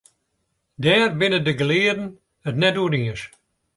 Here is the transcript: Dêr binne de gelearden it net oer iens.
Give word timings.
Dêr 0.83 1.01
binne 1.19 1.39
de 1.45 1.53
gelearden 1.59 2.07
it 2.49 2.55
net 2.61 2.79
oer 2.83 2.93
iens. 3.01 3.21